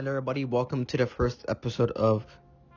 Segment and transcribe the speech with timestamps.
[0.00, 0.46] Hello, everybody.
[0.46, 2.24] Welcome to the first episode of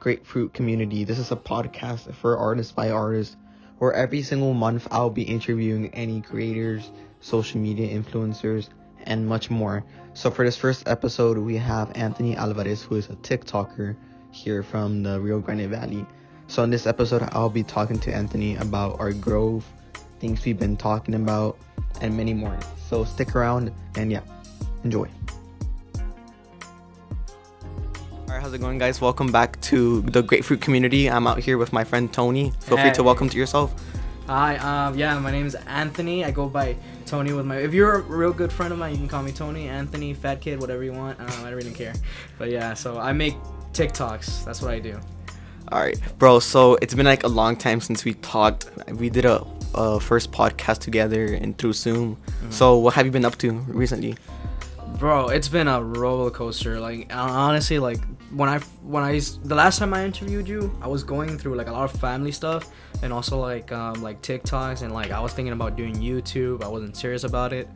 [0.02, 1.06] Grapefruit Community.
[1.06, 3.38] This is a podcast for artists by artists,
[3.77, 6.91] where every single month I'll be interviewing any creators,
[7.21, 8.67] social media influencers,
[9.04, 9.86] and much more.
[10.13, 13.96] So, for this first episode, we have Anthony Alvarez, who is a TikToker
[14.31, 16.05] here from the Rio Grande Valley.
[16.48, 19.66] So, in this episode, I'll be talking to Anthony about our growth,
[20.20, 21.58] things we've been talking about,
[22.02, 22.60] and many more.
[22.90, 24.24] So, stick around and yeah,
[24.84, 25.08] enjoy.
[28.53, 29.02] How's it going, guys?
[29.02, 31.09] Welcome back to the Grapefruit community.
[31.09, 32.52] I'm out here with my friend Tony.
[32.59, 33.73] Feel free to welcome to yourself.
[34.27, 36.23] Hi, um, yeah, my name's Anthony.
[36.23, 36.76] I go by
[37.07, 37.57] Tony with my.
[37.57, 40.39] If you're a real good friend of mine, you can call me Tony, Anthony, Fat
[40.39, 41.20] Kid, whatever you want.
[41.20, 41.95] Um, I don't really care.
[42.38, 43.34] But yeah, so I make
[43.71, 44.45] TikToks.
[44.45, 44.99] That's what I do.
[45.71, 46.40] Alright, bro.
[46.40, 48.70] So it's been like a long time since we talked.
[48.88, 49.43] We did a,
[49.73, 52.17] a first podcast together and through Zoom.
[52.17, 52.51] Mm-hmm.
[52.51, 54.15] So what have you been up to recently?
[55.03, 56.80] Bro, it's been a roller coaster.
[56.80, 57.99] Like honestly, like
[58.31, 61.68] when I when I the last time I interviewed you, I was going through like
[61.68, 65.33] a lot of family stuff and also like um, like TikToks and like I was
[65.33, 66.63] thinking about doing YouTube.
[66.63, 67.67] I wasn't serious about it.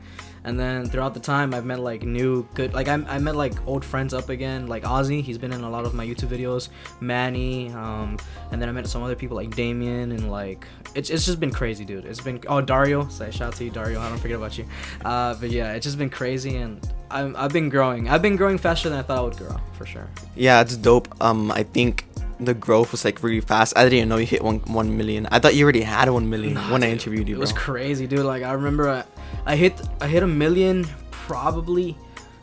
[0.45, 3.55] And then throughout the time, I've met like new good like I, I met like
[3.67, 5.21] old friends up again, like Ozzy.
[5.21, 6.69] He's been in a lot of my YouTube videos.
[7.01, 8.17] Manny, um,
[8.53, 11.51] and then I met some other people like Damien and like it's, it's just been
[11.51, 12.05] crazy, dude.
[12.05, 13.09] It's been oh Dario.
[13.09, 13.99] Say shout out to you, Dario.
[13.99, 14.65] I don't forget about you.
[15.03, 18.09] Uh, but yeah, it's just been crazy and I'm, I've been growing.
[18.09, 20.07] I've been growing faster than I thought I would grow, for sure.
[20.35, 21.07] Yeah, it's dope.
[21.21, 22.05] Um, I think
[22.39, 23.77] the growth was like really fast.
[23.77, 25.27] I didn't even know you hit one one million.
[25.31, 27.41] I thought you already had one million Nah, when I interviewed you, It bro.
[27.41, 28.25] was crazy, dude.
[28.25, 29.03] Like I remember, I,
[29.45, 31.97] I hit I hit a million probably.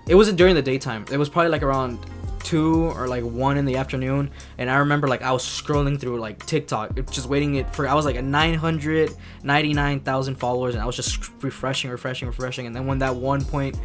[0.09, 1.05] It wasn't during the daytime.
[1.13, 1.99] It was probably like around
[2.43, 4.31] two or like one in the afternoon.
[4.59, 7.89] And I remember like I was scrolling through like TikTok, just waiting it for.
[7.89, 9.11] I was like at nine hundred
[9.43, 12.67] ninety nine thousand followers, and I was just refreshing, refreshing, refreshing.
[12.67, 13.79] And then when that one point,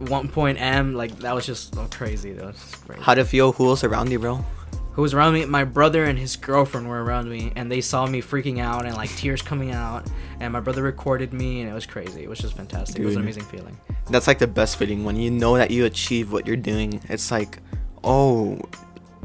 [0.00, 2.32] one point M, like that was just oh, crazy.
[2.32, 3.02] That was just crazy.
[3.02, 3.52] How'd it feel?
[3.52, 4.44] Who else around you, bro?
[4.92, 8.06] who was around me my brother and his girlfriend were around me and they saw
[8.06, 10.06] me freaking out and like tears coming out
[10.40, 13.16] and my brother recorded me and it was crazy it was just fantastic it was
[13.16, 13.76] an amazing feeling
[14.10, 17.00] That's like the best feeling when you know that you achieve what you're doing.
[17.08, 17.60] It's like,
[18.02, 18.60] oh,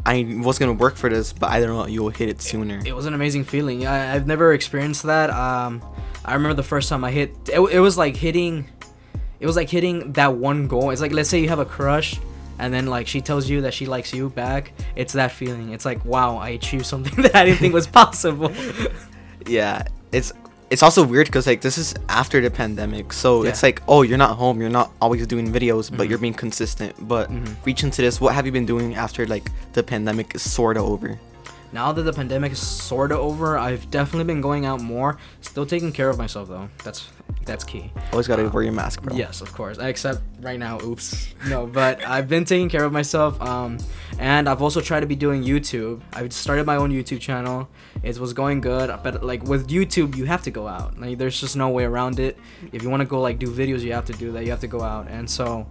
[0.05, 2.81] I was gonna work for this, but I don't know you'll hit it sooner.
[2.85, 5.81] it was an amazing feeling I, i've never experienced that um
[6.23, 8.69] i remember the first time i hit it, it was like hitting
[9.39, 10.91] it was like hitting that one goal.
[10.91, 12.19] It's like let's say you have a crush
[12.57, 14.71] and then like she tells you that she likes you back.
[14.95, 15.73] It's that feeling.
[15.73, 18.51] It's like wow i achieved something that i didn't think was possible.
[19.47, 20.31] Yeah it's
[20.71, 23.13] it's also weird because like this is after the pandemic.
[23.13, 24.59] So it's like oh you're not home.
[24.61, 26.09] You're not always doing videos but Mhm.
[26.09, 26.95] you're being consistent.
[27.07, 27.55] But Mhm.
[27.65, 30.83] reaching to this what have you been doing after like the pandemic is sort of
[30.83, 31.19] over?
[31.71, 35.17] Now that the pandemic is sort of over, I've definitely been going out more.
[35.41, 36.69] Still taking care of myself though.
[36.83, 37.07] That's
[37.45, 37.91] that's key.
[38.11, 39.77] always gotta Uh, wear your mask bro Yes, of course.
[39.77, 41.33] Except right now, oops.
[41.47, 43.39] No, but I've been taking care of myself.
[43.41, 43.77] Um,
[44.19, 46.01] and I've also tried to be doing YouTube.
[46.13, 47.69] I started my own YouTube channel.
[48.03, 50.99] It was going good, but like with YouTube, you have to go out.
[50.99, 52.37] Like there's just no way around it.
[52.71, 54.43] If you want to go like do videos, you have to do that.
[54.45, 55.07] You have to go out.
[55.09, 55.67] And so.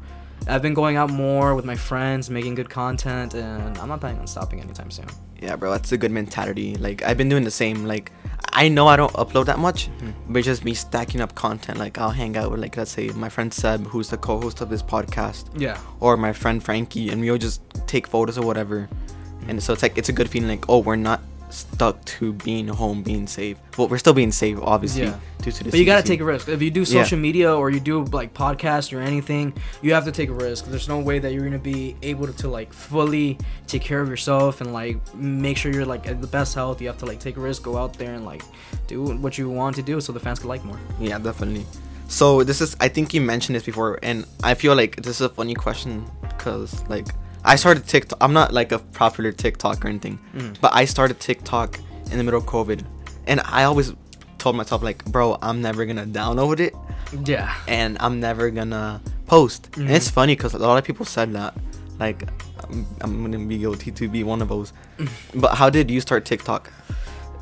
[0.47, 4.21] I've been going out more with my friends, making good content, and I'm not planning
[4.21, 5.07] on stopping anytime soon.
[5.41, 8.13] yeah bro that's a good mentality like i've been doing the same like
[8.55, 10.13] i know i don't upload that much Mhm.
[10.29, 13.09] but it's just me stacking up content like i'll hang out with like let's say
[13.09, 15.77] my friend seb who's the co-host of this podcast Yeah.
[16.01, 18.89] or my friend frankie and we'll just take photos or whatever
[19.49, 21.21] and so it's like it's a good feeling like oh we're not
[21.55, 25.19] stuck to being home being safe well we're still being safe obviously Yeah.
[25.43, 26.49] due to the But you gotta take a risk.
[26.49, 27.03] If you do Yeah.
[27.03, 30.65] social media or you do like podcast or anything, you have to take a risk.
[30.67, 34.09] There's no way that you're gonna be able to, to like fully take care of
[34.09, 36.81] yourself and like make sure you're like at the best health.
[36.81, 38.43] You have to like take a risk, go out there and like
[38.87, 40.81] do what you want to do so the fans can like more.
[41.01, 41.67] Yeah, definitely.
[42.09, 45.23] So this is I think you mentioned this before and I feel like this is
[45.23, 46.05] a funny question
[46.39, 47.07] cuz like
[47.45, 50.57] I started TikTok I'm not like a popular TikTok or anything, Mm.
[50.61, 51.79] but I started TikTok
[52.11, 52.81] in the middle of COVID
[53.27, 53.93] and I always
[54.39, 56.75] told myself like, bro, I'm never to download it
[57.25, 57.53] Yeah.
[57.69, 59.69] and I'm never to post.
[59.77, 60.13] And it's Mhm.
[60.19, 61.55] funny cuz a lot of people said that
[61.99, 62.23] like
[62.63, 64.73] I'm, I'm to be guilty to be one of those.
[65.35, 66.71] but how did you start TikTok?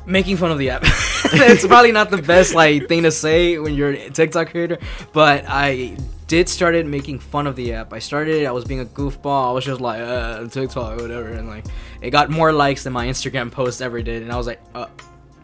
[0.05, 0.83] making fun of the app.
[1.31, 4.77] it's probably not the best like thing to say when you're a TikTok creator,
[5.13, 5.95] but I
[6.27, 7.93] did started making fun of the app.
[7.93, 8.45] I started.
[8.45, 9.49] I was being a goofball.
[9.49, 11.65] I was just like uh, TikTok, whatever, and like
[12.01, 14.87] it got more likes than my Instagram post ever did, and I was like, uh,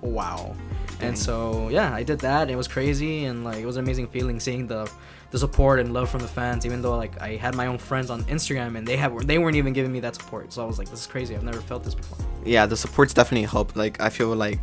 [0.01, 0.55] wow.
[0.99, 1.09] Dang.
[1.09, 2.49] And so yeah, I did that.
[2.49, 4.89] It was crazy, and like it was an amazing feeling seeing the
[5.31, 6.65] the support and love from the fans.
[6.65, 9.55] Even though like I had my own friends on Instagram and they have they weren't
[9.55, 10.51] even giving me that support.
[10.51, 11.35] So I was like, this is crazy.
[11.35, 12.17] I've never felt this before.
[12.45, 14.59] yeah the support's definitely helped like i feel like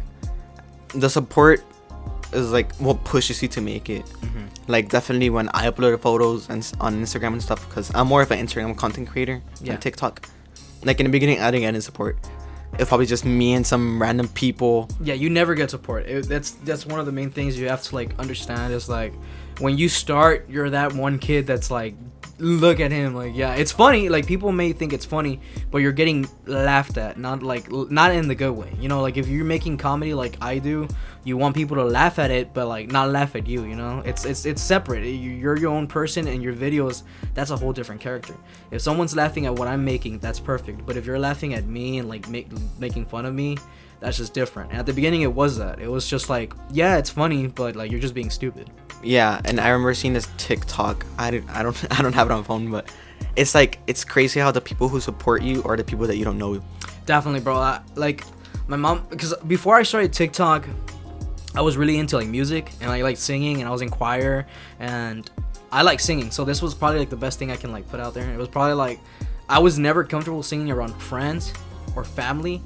[0.95, 1.63] the support
[2.33, 4.05] is like what pushes you to make it.
[4.21, 4.49] Mhm.
[4.69, 8.31] Like definitely when I upload photos and on Instagram and stuff, because I'm more of
[8.31, 9.73] an Instagram content creator Yeah.
[9.73, 10.29] than TikTok.
[10.85, 12.17] Like in the beginning, I didn't get any support.
[12.79, 14.89] It's probably just me and some random people.
[15.01, 16.07] Yeah, you never get support.
[16.07, 19.15] It, that's that's one of the main things you have to like understand is like
[19.61, 21.95] when you start, you're that one kid that's like,
[22.39, 24.09] look at him, like yeah, it's funny.
[24.09, 25.41] Like people may think it's funny,
[25.71, 28.73] but you're getting laughed at, not like not in the good way.
[28.81, 30.87] You know, like if you're making comedy like I do,
[31.25, 33.65] you want people to laugh at it, but like not laugh at you.
[33.65, 35.05] You know, it's it's it's separate.
[35.05, 37.03] You- You're your own person, and your videos
[37.35, 38.35] that's a whole different character.
[38.71, 40.85] If someone's laughing at what I'm making, that's perfect.
[40.87, 42.49] But if you're laughing at me and like make,
[42.79, 43.57] making fun of me,
[44.01, 44.71] that's just different.
[44.71, 45.81] And at the beginning, it was that.
[45.81, 48.71] It was just like, yeah, it's funny, but like you're just being stupid.
[49.03, 51.05] Yeah, and I remember seeing this TikTok.
[51.19, 52.93] I don't, I don't, I don't have it on phone, but
[53.37, 56.25] it's like it's crazy how the people who support you are the people that you
[56.25, 56.63] don't know.
[57.05, 57.57] Definitely, bro.
[57.57, 58.25] I, like
[58.67, 60.67] my mom, because before I started TikTok,
[61.55, 64.47] I was really into like music and I like singing, and I was in choir,
[64.79, 65.31] and
[65.73, 66.31] I like singing.
[66.31, 68.29] So this was probably like the best thing I can like put out there.
[68.31, 69.01] It was probably like
[69.49, 71.53] I was never comfortable singing around friends
[71.95, 72.63] or family,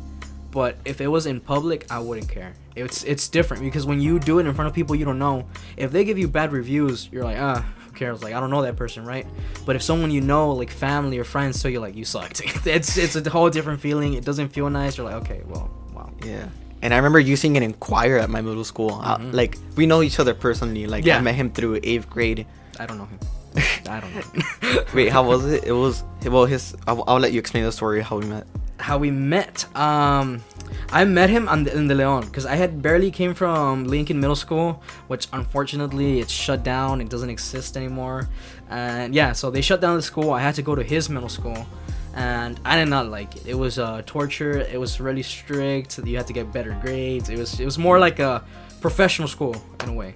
[0.51, 2.55] but if it was in public, I wouldn't care.
[2.77, 5.47] It's it's different because when you do it in front of people you don't know,
[5.77, 8.23] if they give you bad reviews, you're like, ah, who cares?
[8.23, 9.27] Like I don't know that person, right?
[9.67, 12.41] But if someone you know, like family or friends, so you're like, you sucked.
[12.67, 14.15] it's it's a whole different feeling.
[14.15, 14.97] It doesn't feel nice.
[14.97, 16.11] You're like, okay, well, wow.
[16.25, 16.49] Yeah.
[16.83, 19.01] And I remember using an in choir at my middle school.
[19.03, 19.35] Uh, Mhm.
[19.35, 20.87] like we know each other personally.
[20.87, 21.19] Like Yeah.
[21.19, 22.47] I met him through eighth grade.
[22.79, 23.19] I don't know him.
[23.91, 24.85] I don't know.
[24.95, 25.65] Wait, how was it?
[25.65, 26.47] It was well.
[26.47, 26.75] His.
[26.87, 28.47] I'll, I'll let you explain the story how we met.
[28.81, 29.65] How we met.
[29.77, 30.43] Um,
[30.93, 34.21] I met him on the, in the Leon because I had barely came from Lincoln
[34.21, 37.01] Middle School, which unfortunately it's shut down.
[37.01, 38.29] It doesn't exist anymore.
[38.69, 40.31] And yeah, so they shut down the school.
[40.33, 41.67] I had to go to his middle school,
[42.15, 43.47] and I did not like it.
[43.47, 44.59] It was uh, torture.
[44.59, 45.99] It was really strict.
[45.99, 47.29] You had to get better grades.
[47.29, 48.45] It was it was more like a
[48.81, 50.15] professional school in a way.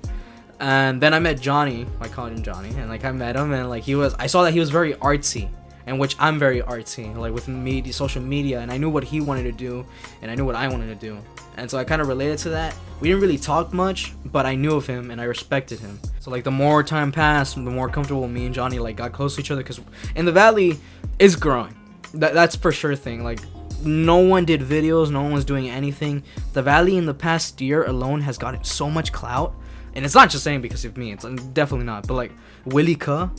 [0.60, 1.87] And then I met Johnny.
[2.00, 4.14] I called him Johnny, and like I met him, and like he was.
[4.14, 5.49] I saw that he was very artsy,
[5.86, 9.20] and which I'm very artsy, like with media, social media, and I knew what he
[9.20, 9.86] wanted to do,
[10.22, 11.19] and I knew what I wanted to do,
[11.56, 12.75] and so I kind of related to that.
[13.00, 16.00] We didn't really talk much, but I knew of him and I respected him.
[16.20, 19.34] So like the more time passed, the more comfortable me and Johnny like got close
[19.34, 19.81] to each other, because
[20.14, 20.78] in the valley
[21.19, 21.75] is growing.
[22.14, 23.25] That that's for sure thing.
[23.25, 23.40] Like
[23.84, 26.22] no one did videos, no one was doing anything.
[26.54, 29.54] The valley in the past year alone has gotten so much clout.
[29.94, 32.06] And it's not just saying because of me, it's uh, definitely not.
[32.06, 32.32] But like
[32.64, 33.31] Willie Ka,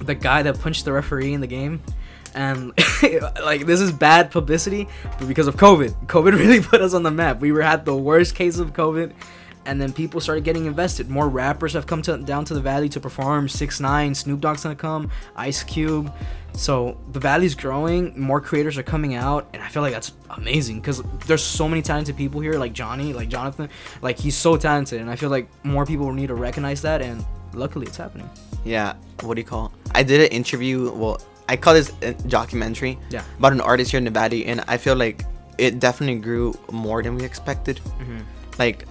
[0.00, 1.82] the guy that punched the referee in the game,
[2.34, 2.72] and
[3.42, 7.10] like this is bad publicity, but because of COVID, COVID really put us on the
[7.10, 7.40] map.
[7.40, 9.12] We were at the worst case of COVID,
[9.66, 11.10] and then people started getting invested.
[11.10, 13.48] More rappers have come to, down to the valley to perform.
[13.48, 16.12] Six Nine, Snoop Dogg's gonna come, Ice Cube.
[16.54, 18.18] So the valley's growing.
[18.18, 21.82] More creators are coming out, and I feel like that's amazing because there's so many
[21.82, 23.68] talented people here, like Johnny, like Jonathan.
[24.02, 27.02] Like he's so talented, and I feel like more people need to recognize that.
[27.02, 27.24] And
[27.58, 28.28] luckily, it's happening.
[28.64, 28.94] Yeah.
[29.22, 29.72] What do you call?
[29.94, 30.90] I did an interview.
[30.92, 32.98] Well, I call this a documentary.
[33.10, 33.22] Yeah.
[33.38, 35.24] About an artist here in Nevada, and I feel like
[35.58, 37.80] it definitely grew more than we expected.
[38.00, 38.22] Mhm.
[38.58, 38.86] Like,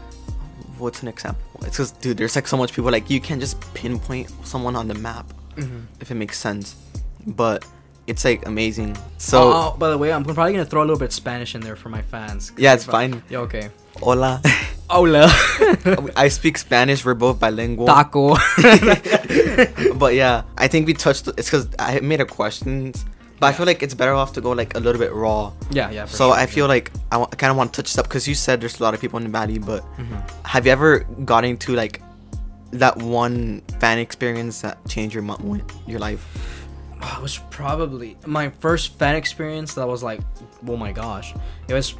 [0.77, 1.41] what's an example?
[1.65, 2.91] It's just, dude, there's like so much people.
[2.91, 5.85] Like, you can't just pinpoint someone on the map, Mhm.
[6.01, 6.75] if it makes sense.
[7.25, 7.65] But
[8.05, 8.97] it's like amazing.
[9.17, 11.75] So oh, by the way, I'm probably gonna throw a little bit Spanish in there
[11.75, 12.51] for my fans.
[12.57, 13.21] yeah, it's fine.
[13.29, 13.69] Yeah, okay.
[13.99, 14.41] Hola.
[14.89, 15.27] Hola.
[16.15, 17.03] I speak Spanish.
[17.03, 17.87] We're both bilingual.
[17.87, 18.35] Taco.
[19.95, 21.27] but yeah, I think we touched.
[21.37, 23.03] It's because I made a questions,
[23.39, 25.51] but I feel like it's better off to go like a little bit raw.
[25.71, 26.05] yeah, yeah.
[26.05, 26.45] So sure, I yeah.
[26.45, 28.83] feel like I, kind of want to touch this up because you said there's a
[28.83, 30.45] lot of people in the valley, but Mhm.
[30.45, 32.01] have you ever gotten to like
[32.71, 36.23] that one fan experience that changed your mo- your life?
[37.01, 40.19] it was probably my first fan experience that was like
[40.67, 41.33] oh my gosh
[41.67, 41.93] it was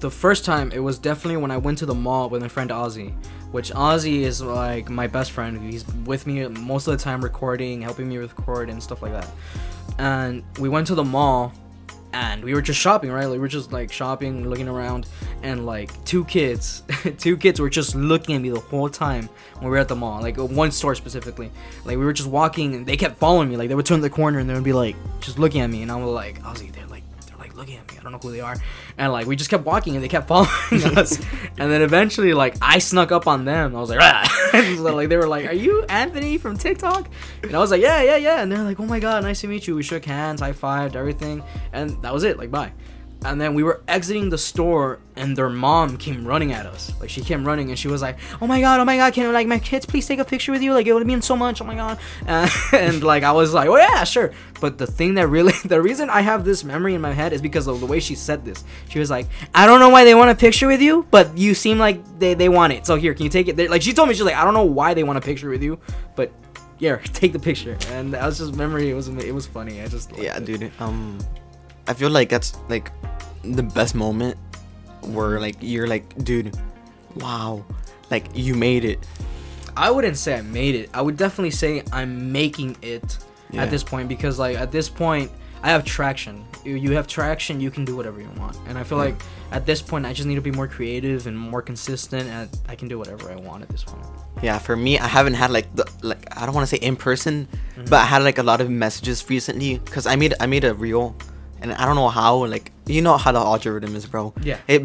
[0.00, 2.70] the first time it was definitely when i went to the mall with my friend
[2.70, 3.12] ozzy
[3.52, 5.62] which ozzy is like my best friend.
[5.70, 9.28] He's with me most of the time recording helping me record and stuff like that.
[9.98, 11.52] And we went to the mall
[12.14, 13.26] and we were just shopping right?
[13.26, 15.06] Like we were just like shopping looking around
[15.42, 16.82] and like two kids
[17.18, 19.96] two kids were just looking at me the whole time when we were at the
[19.96, 21.50] mall like one store specifically.
[21.84, 23.58] Like we were just walking and they kept following me.
[23.58, 25.82] Like they would turn the corner and they would be like just looking at me
[25.82, 26.86] and i was like like they're
[27.62, 28.56] looking at me i don't know who they are.
[28.98, 31.18] And like we just kept walking and they kept following us.
[31.58, 33.76] And then eventually like i snuck up on them.
[33.76, 34.50] I was like ah.
[34.76, 37.08] so, like they were like are you anthony from tiktok?
[37.42, 38.42] And i was like yeah yeah yeah.
[38.42, 39.76] And they're like oh my god nice to meet you.
[39.76, 41.42] We shook hands high-fived everything.
[41.72, 42.72] And that was it like bye
[43.24, 46.92] and then we were exiting the store and their mom came running at us.
[47.00, 49.32] Like she came running and she was like oh my god oh my god can
[49.32, 50.72] like my kids please take a picture with you?
[50.72, 51.98] Like it would mean so much oh my god.
[52.26, 54.32] Uh, and like i was like oh yeah sure.
[54.60, 57.42] But the thing that really the reason i have this memory in my head is
[57.42, 58.64] because of the way she said this.
[58.88, 61.54] She was like i don't know why they want a picture with you but you
[61.54, 62.86] seem like they, they want it.
[62.86, 63.56] So here can you take it?
[63.56, 65.48] They're, like she told me she's like i don't know why they want a picture
[65.48, 65.78] with you
[66.16, 66.32] but
[66.82, 67.78] yeah take the picture.
[67.90, 68.90] And that was just memory.
[68.90, 69.80] It was it was funny.
[69.80, 70.44] I just Yeah, it.
[70.44, 70.72] dude.
[70.80, 71.18] Um,
[71.88, 72.90] I feel like that's like
[73.44, 74.36] the best moment
[75.02, 76.56] where like you're like, dude,
[77.16, 77.64] wow,
[78.10, 78.98] like you made it.
[79.76, 80.90] I wouldn't say I made it.
[80.94, 83.18] I would definitely say I'm making it
[83.50, 83.62] Yeah.
[83.64, 85.30] at this point because like at this point
[85.62, 86.44] I have traction.
[86.64, 88.56] You, have traction, you can do whatever you want.
[88.68, 89.04] And I feel Yeah.
[89.06, 92.48] like at this point I just need to be more creative and more consistent and
[92.68, 94.04] I can do whatever I want at this point.
[94.42, 96.94] Yeah, for me, I haven't had like the like I don't want to say in
[96.96, 97.84] person, Mm-hmm.
[97.90, 100.74] but I had like a lot of messages recently because I made I made a
[100.74, 101.16] reel,
[101.62, 104.34] and I don't know how like you know how the algorithm is, bro.
[104.42, 104.58] Yeah.
[104.68, 104.82] It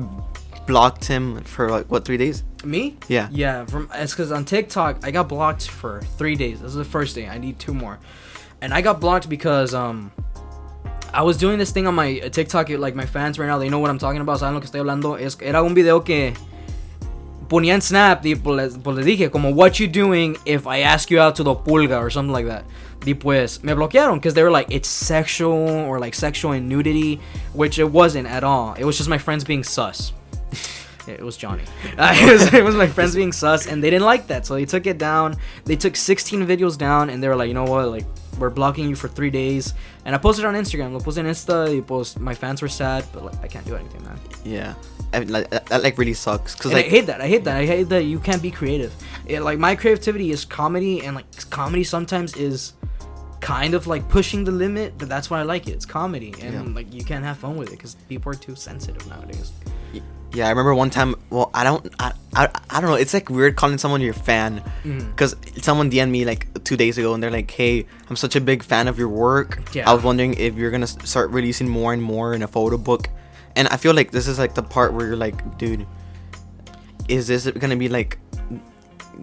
[0.67, 2.43] blocked him for like what three days?
[2.63, 2.97] Me?
[3.07, 3.29] Yeah.
[3.31, 6.59] Yeah, from it's cuz on TikTok I got blocked for 3 days.
[6.61, 7.27] This is the first day.
[7.27, 7.99] I need two more.
[8.61, 10.11] And I got blocked because um
[11.13, 13.69] I was doing this thing on my uh, TikTok, like my fans right now, they
[13.69, 15.17] know what I'm talking about, saben lo que estoy hablando.
[15.19, 16.33] Es, era un video que
[17.47, 21.09] ponía en Snap y pues pues les dije como what you doing if I ask
[21.09, 22.63] you out to the pulga or something like that.
[23.05, 27.19] Y pues me bloquearon because they were like it's sexual or like sexual and nudity,
[27.53, 28.73] which it wasn't at all.
[28.73, 30.13] It was just my friends being sus.
[31.07, 31.63] It was Johnny.
[31.97, 34.55] Uh, it, was, it was my friends being sus, and they didn't like that, so
[34.55, 35.37] they took it down.
[35.63, 38.05] They took 16 videos down, and they were like, you know what, like
[38.37, 39.73] we're blocking you for three days.
[40.05, 40.93] And I posted on Instagram.
[40.93, 41.73] Lo puse en Insta.
[41.73, 44.19] Y pues my fans were sad, but like I can't do anything, man.
[44.43, 44.75] Yeah,
[45.13, 47.21] I, like that, that like really sucks because like I hate that.
[47.21, 47.57] I hate that.
[47.57, 48.93] I hate that you can't be creative.
[49.25, 52.73] It, like my creativity is comedy, and like comedy sometimes is
[53.39, 55.71] kind of like pushing the limit, but that's why I like it.
[55.71, 56.75] It's comedy, and Yeah.
[56.75, 59.51] like you can't have fun with it because people are too sensitive nowadays.
[60.33, 61.15] Yeah, I remember one time.
[61.29, 62.97] Well, I don't, I, I, I don't know.
[62.97, 65.09] It's like weird calling someone your fan, mm-hmm.
[65.11, 68.41] because someone DM'd me like two days ago, and they're like, "Hey, I'm such a
[68.41, 69.61] big fan of your work.
[69.73, 69.89] Yeah.
[69.89, 73.09] I was wondering if you're gonna start releasing more and more in a photo book."
[73.57, 75.85] And I feel like this is like the part where you're like, "Dude,
[77.09, 78.19] is this gonna be like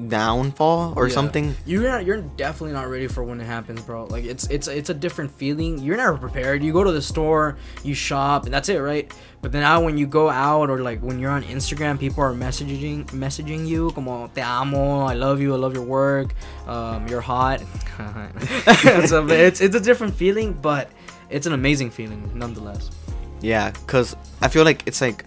[0.09, 1.15] downfall or Yeah.
[1.15, 2.05] something?" You're not.
[2.05, 4.07] You're definitely not ready for when it happens, bro.
[4.07, 5.79] Like it's it's it's a different feeling.
[5.79, 6.63] You're never prepared.
[6.65, 9.07] You go to the store, you shop, and that's it, right?
[9.41, 12.33] But then now when you go out or like when you're on Instagram, people are
[12.35, 16.35] messaging messaging you como te amo, I love you, I love your work,
[16.67, 17.61] um, you're hot.
[19.07, 20.91] so it's it's a different feeling, but
[21.31, 22.91] it's an amazing feeling nonetheless.
[23.45, 25.25] Yeah, cause I feel like it's like,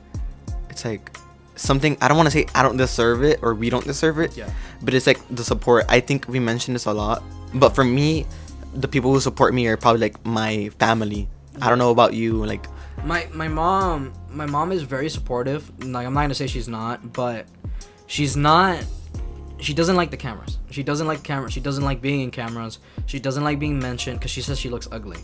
[0.69, 1.15] it's like
[1.55, 1.97] something.
[2.01, 4.35] I don't want to say I don't deserve it or we don't deserve it.
[4.35, 4.49] Yeah.
[4.81, 5.85] But it's like the support.
[5.87, 7.23] I think we mentioned this a lot.
[7.53, 8.25] But for me,
[8.73, 11.29] the people who support me are probably like my family.
[11.61, 12.45] I don't know about you.
[12.45, 12.67] Like,
[13.03, 17.13] my my mom my mom is very supportive like i'm not gonna say she's not
[17.13, 17.45] but
[18.07, 18.83] she's not
[19.59, 22.79] she doesn't like the cameras she doesn't like cameras she doesn't like being in cameras
[23.05, 25.19] she doesn't like being mentioned because she says she looks ugly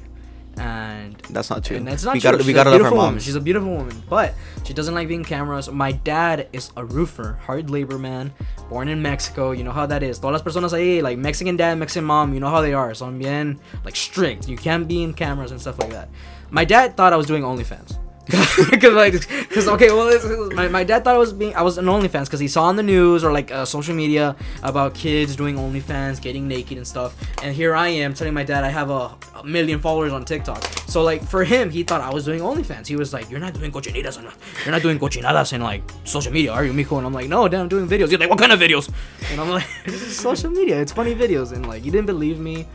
[0.58, 1.78] and that's not true.
[1.78, 2.38] and that's not we true.
[2.38, 3.20] She's we a gotta love our beautiful woman.
[3.20, 4.34] She's a beautiful woman, but
[4.64, 5.70] she doesn't like being cameras.
[5.70, 8.34] My dad is a roofer, hard labor man,
[8.70, 9.52] born in Mexico.
[9.52, 10.20] You know how that is.
[10.20, 12.94] Todas las personas ahí, like Mexican dad, Mexican mom, you know how they are.
[12.94, 14.48] So I'm bien like strict.
[14.48, 16.10] You can't be in cameras and stuff like that.
[16.52, 17.98] My dad thought I was doing OnlyFans.
[18.30, 19.14] Cause like,
[19.50, 20.24] cause okay, well, it's,
[20.56, 22.78] my, my dad thought I was being I was an OnlyFans because he saw on
[22.78, 27.18] the news or like uh, social media about kids doing OnlyFans, getting naked and stuff.
[27.44, 30.64] And here I am telling my dad I have a, a million followers on TikTok.
[30.88, 32.88] So like for him, he thought I was doing OnlyFans.
[32.88, 34.30] He was like, "You're not doing cochinitas, and
[34.64, 37.50] you're not doing cochinadas in like social media, are you, mijo?" And I'm like, "No,
[37.50, 38.90] dad, I'm doing videos." He's like, "What kind of videos?"
[39.32, 40.80] And I'm like, "This is social media.
[40.80, 42.68] It's funny videos." And like, he didn't believe me,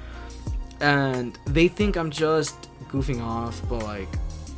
[0.81, 4.09] and they think I'm just goofing off, but like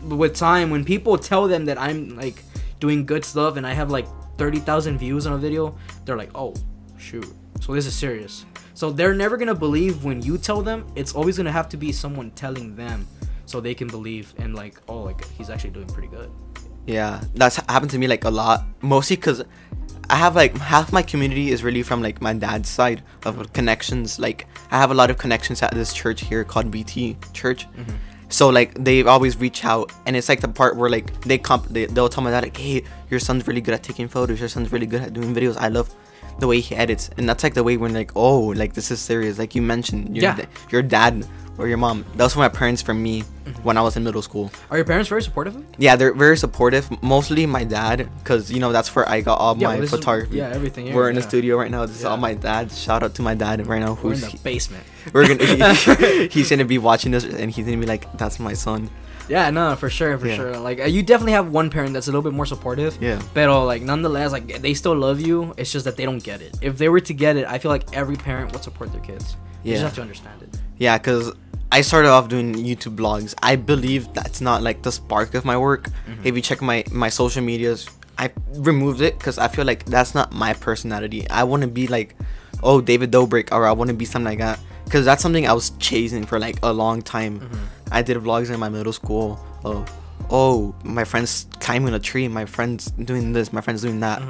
[0.02, 2.42] with time when people tell them that I'm like
[2.78, 4.07] doing good stuff and I have like
[4.38, 6.54] 30,000 views on a video, they're like, "Oh,
[6.99, 7.26] shoot.
[7.61, 10.87] So this is serious." So they're never going to believe when you tell them.
[10.97, 13.07] It's always going to have to be someone telling them
[13.45, 16.30] so they can believe and like, "Oh, like he's actually doing pretty good."
[16.87, 18.64] Yeah, that's happened to me like a lot.
[18.80, 19.45] Mostly because
[20.09, 24.19] I have like half my community is really from like my dad's side of connections.
[24.19, 27.69] Like I have a lot of connections at this church here called BT Church.
[27.73, 27.97] Mm-hmm.
[28.30, 31.66] So like they always reach out, and it's like the part where like they comp
[31.66, 34.38] they, they'll tell my dad like, hey, your son's really good at taking photos.
[34.38, 35.56] Your son's really good at doing videos.
[35.58, 35.92] I love
[36.40, 39.00] the way he edits, and that's like the way when like oh like this is
[39.00, 39.38] serious.
[39.38, 40.37] Like you mentioned, your, Yeah.
[40.37, 41.26] da- your dad
[41.59, 42.04] or your mom.
[42.16, 43.52] That was my parents for me mm-hmm.
[43.62, 44.50] when I was in middle school.
[44.70, 45.54] Are your parents very supportive?
[45.76, 46.88] Yeah, they're very supportive.
[47.02, 49.99] Mostly my dad, because you know that's where I got all Yeah, my this is-
[49.99, 50.38] photography.
[50.38, 51.28] yeah, everything here, We're in the yeah.
[51.28, 51.85] studio right now.
[51.87, 52.73] This is all my dad.
[52.73, 53.99] Shout out to my dad right now.
[54.02, 54.85] We're in the basement.
[55.12, 58.54] we're gonna he- he's gonna be watching this and he's gonna be like, "That's my
[58.54, 58.88] son."
[59.30, 60.34] Yeah, no, for sure, for Yeah.
[60.37, 60.56] sure.
[60.58, 62.99] Like uh, you definitely have one parent that's a little bit more supportive.
[63.00, 63.22] Yeah.
[63.32, 65.54] But like nonetheless, like they still love you.
[65.56, 66.58] It's just that they don't get it.
[66.60, 69.37] If they were to get it, I feel like every parent would support their kids.
[69.62, 69.68] Yeah.
[69.68, 70.58] You just have to understand it.
[70.78, 71.32] Yeah, because
[71.70, 73.34] I started off doing YouTube vlogs.
[73.42, 75.84] I believe that's not like the spark of my work.
[75.84, 76.26] Mm-hmm.
[76.26, 80.12] If you check my my social medias, I removed it because I feel like that's
[80.14, 81.28] not my personality.
[81.30, 82.16] I want to be like,
[82.64, 84.58] oh David Dobrik, or I want to be something like that.
[84.84, 87.38] Because that's something I was chasing for like a long time.
[87.38, 87.64] Mm-hmm.
[87.90, 89.38] I did vlogs in my middle school.
[89.64, 89.85] Oh,
[90.30, 92.28] oh, my friend's climbing a tree.
[92.28, 93.52] My friend's doing this.
[93.52, 94.23] My friend's doing that.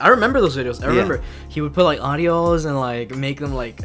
[0.00, 0.80] I remember those videos.
[0.80, 0.90] I Yeah.
[0.90, 3.80] remember he would put like audios and like make them like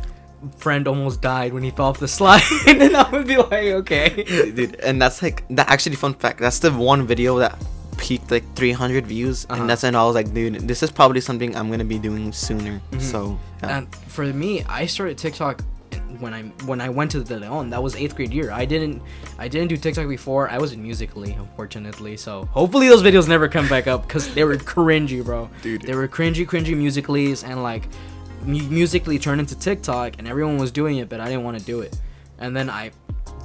[0.57, 4.23] friend almost died when he fell off the slide, and I would be like, okay.
[4.55, 7.61] dude and that's like that actually fun fact that's the one video that
[7.97, 9.61] peaked like 300 views Uh-huh.
[9.61, 12.31] and that's when i was like dude this is probably something i'm gonna be doing
[12.33, 12.99] sooner Mm-hmm.
[12.99, 13.77] so yeah.
[13.77, 15.61] And for me, I started TikTok
[16.19, 17.69] when I when I went to the Leon.
[17.69, 18.51] That was eighth grade year.
[18.51, 19.01] I didn't
[19.39, 20.49] I didn't do TikTok before.
[20.49, 22.17] I was in Musically, unfortunately.
[22.17, 25.49] So hopefully those videos never come back up because they were cringy, bro.
[25.61, 25.81] Dude.
[25.83, 27.87] they were cringy, cringy Musicallys, and like
[28.45, 31.65] mu- Musically turned into TikTok, and everyone was doing it, but I didn't want to
[31.65, 31.97] do it.
[32.39, 32.91] And then I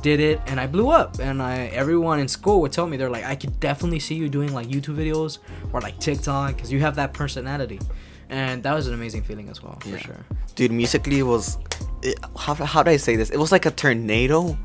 [0.03, 1.19] did it, and I blew up.
[1.19, 4.29] And I everyone in school would tell me they're like, I could definitely see you
[4.29, 5.39] doing like YouTube videos
[5.73, 7.81] or like TikTok because you have that personality.
[8.29, 9.99] And that was an amazing feeling as well, for Yeah.
[9.99, 10.25] sure.
[10.57, 11.59] dude musically was
[12.03, 14.57] it, how, how do i say this it was like a tornado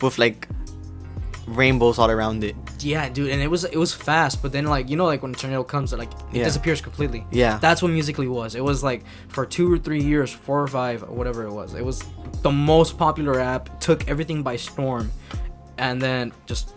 [0.00, 0.48] with like
[1.46, 4.88] rainbows all around it Yeah, dude, and it was it was fast, but then like
[4.88, 6.44] you know like when a tornado comes, it like it Yeah.
[6.44, 7.24] disappears completely.
[7.30, 7.58] Yeah.
[7.58, 8.54] that's what musically was.
[8.54, 11.74] It was like for two or three years, four or five, whatever it was.
[11.74, 12.02] It was
[12.42, 13.80] the most popular app.
[13.80, 15.10] Took everything by storm,
[15.78, 16.74] and then just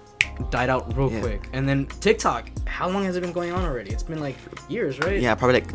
[0.52, 1.22] died out real Yeah.
[1.22, 1.48] quick.
[1.54, 2.50] And then TikTok.
[2.68, 3.92] How long has it been going on already?
[3.92, 4.38] It's been like
[4.70, 5.22] years, right?
[5.22, 5.72] yeah probably like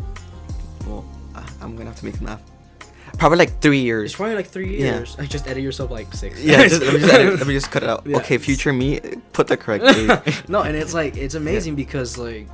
[0.87, 1.03] well
[1.35, 2.41] uh, i'm gonna have to make the math
[3.17, 4.95] probably like three It's years probably like three Yeah.
[4.97, 5.15] years.
[5.19, 6.41] I just edit yourself like six.
[6.43, 8.17] yeah just, let, me just edit, let me just cut it out Yeah.
[8.17, 8.99] okay future me
[9.33, 12.47] put the correct date no, and it's like it's amazing because like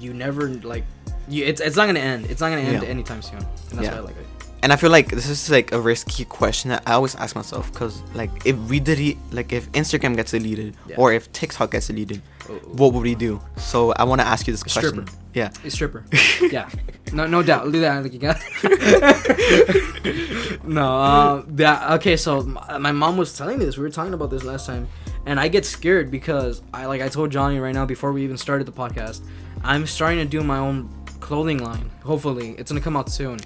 [0.00, 0.84] you never like
[1.28, 2.26] you it's it's not gonna end.
[2.26, 2.88] It's not gonna end Yeah.
[2.88, 3.38] anytime soon.
[3.38, 3.46] And
[3.78, 3.92] that's Yeah.
[3.92, 4.23] why I like it.
[4.64, 7.70] And I feel like this is like a risky question that I always ask myself
[7.70, 10.96] because like if we delete like if Instagram gets deleted Yeah.
[10.96, 12.54] or if TikTok gets deleted, Oh.
[12.72, 13.40] what would we do?
[13.58, 14.82] So I want to ask you this question.
[14.90, 15.12] Stripper.
[15.34, 15.50] Yeah.
[15.64, 16.04] A stripper.
[16.50, 16.68] yeah.
[17.12, 17.70] No, no doubt.
[17.72, 18.02] Do that.
[18.02, 18.40] Like you got.
[20.64, 20.86] no.
[20.94, 21.46] Um.
[21.56, 21.90] That.
[22.00, 22.16] Okay.
[22.16, 23.76] So my, my mom was telling me this.
[23.76, 24.88] We were talking about this last time,
[25.26, 28.36] and I get scared because I like I told Johnny right now before we even
[28.36, 29.20] started the podcast.
[29.62, 30.88] I'm starting to do my own
[31.20, 31.90] clothing line.
[32.04, 33.38] Hopefully, it's gonna come out soon.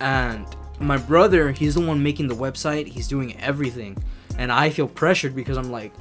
[0.00, 0.46] And
[0.80, 2.86] my brother, he's the one making the website.
[2.86, 3.96] He's doing everything,
[4.38, 5.92] and I feel pressured because I'm like,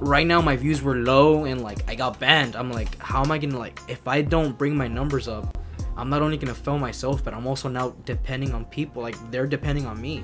[0.00, 2.56] right now my views were low and like I got banned.
[2.56, 5.58] I'm like, how am I gonna like if I don't bring my numbers up,
[5.96, 9.02] I'm not only gonna fail myself, but I'm also now depending on people.
[9.02, 10.22] Like they're depending on me.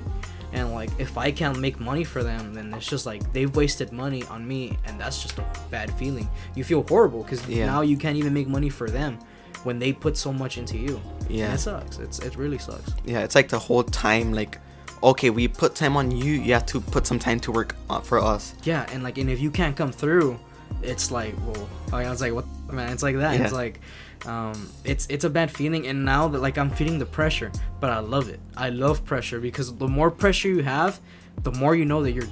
[0.51, 3.91] And like if I can't make money for them, then it's just like they've wasted
[3.91, 6.29] money on me and that's just a bad feeling.
[6.55, 7.65] You feel horrible because Yeah.
[7.65, 9.17] now you can't even make money for them
[9.63, 11.01] when they put so much into you.
[11.29, 11.45] Yeah.
[11.45, 11.97] And it sucks.
[11.99, 12.93] It's it really sucks.
[13.05, 13.23] Yeah.
[13.23, 14.59] It's like the whole time like,
[15.03, 16.33] okay, we put time on you.
[16.33, 18.55] You have to put some time to work uh, for us.
[18.63, 20.39] Yeah, and like, and if you can't come through,
[20.81, 22.91] it's like, well, I was like, what, man?
[22.93, 23.37] It's like that.
[23.37, 23.43] Yeah.
[23.43, 23.81] It's like,
[24.25, 27.89] um, it's it's a bad feeling, and now that like I'm feeling the pressure, but
[27.89, 28.39] I love it.
[28.55, 31.01] I love pressure because the more pressure you have,
[31.43, 32.29] the more you know that you're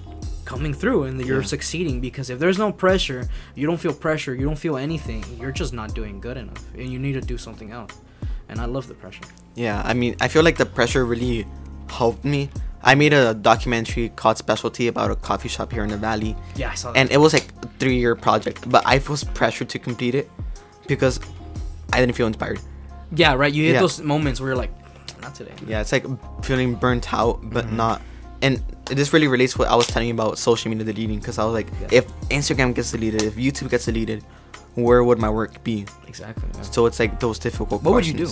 [0.54, 1.56] coming through and you're Yeah.
[1.56, 1.96] succeeding.
[2.08, 3.22] Because if there's no pressure,
[3.60, 5.24] you don't feel pressure, you don't feel anything.
[5.40, 7.94] You're just not doing good enough, and you need to do something else.
[8.50, 9.26] And I love the pressure.
[9.66, 9.78] Yeah.
[9.92, 11.46] I mean, I feel like the pressure really
[12.00, 12.42] helped me.
[12.92, 16.36] I made a documentary called Specialty about a coffee shop here in the valley.
[16.62, 16.98] Yeah, I saw that.
[17.00, 20.28] and it was like a three year project but i was pressured to complete it
[20.92, 21.16] because
[21.94, 22.60] i didn't feel inspired
[23.24, 23.54] yeah, right.
[23.58, 23.82] You hit Yeah.
[23.86, 24.72] those moments where you're like,
[25.22, 25.54] not today.
[25.72, 26.06] yeah it's like
[26.48, 27.76] feeling burnt out but Mm-hmm.
[27.84, 27.98] not
[28.46, 28.56] and
[28.98, 31.44] this really relates to what i was telling you about social media deleting because i
[31.44, 32.00] was like Yeah.
[32.00, 34.24] if instagram gets deleted if youtube gets deleted
[34.76, 36.48] where would my work be Exactly.
[36.56, 36.62] yeah.
[36.64, 38.30] so it's like those difficult What would you do?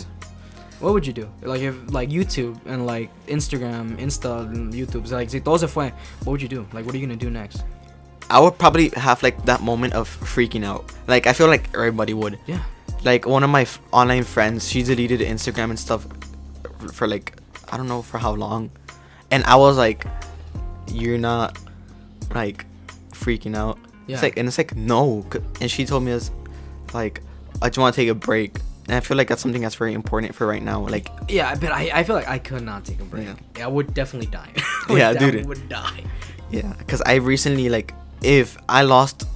[0.80, 1.28] What would you do?
[1.44, 5.92] Like if like YouTube and like Instagram, Insta and YouTube, like si todo se fue,
[6.24, 6.66] what would you do?
[6.72, 7.64] Like what are you gonna do next?
[8.32, 12.14] i would probably have like that moment of freaking out like i feel like everybody
[12.14, 12.62] would Yeah.
[13.04, 16.06] like one of my f- online friends she deleted instagram and stuff
[16.94, 17.34] for like
[17.72, 18.70] i don't know for how long
[19.32, 20.06] and i was like
[20.92, 21.58] you're not
[22.34, 22.66] like
[23.12, 24.16] freaking out Yeah.
[24.16, 25.26] it's like and it's like no
[25.62, 26.32] and she told me it's
[26.94, 27.22] like
[27.62, 28.56] i just want to take a break
[28.88, 31.72] and i feel like that's something that's very important for right now like Yeah, but
[31.72, 33.28] I, I feel like I could not take a break.
[33.58, 33.66] Yeah.
[33.66, 34.52] I would definitely die.
[34.90, 35.46] Yeah, I dude.
[35.46, 36.04] would die.
[36.50, 39.28] yeah because i recently like if i lost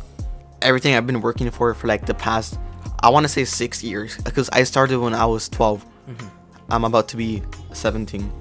[0.63, 2.57] everything i've been working for for like the past
[3.05, 6.29] i want to say six years because i started when i was 12 Mhm.
[6.71, 8.31] i'm about to be 17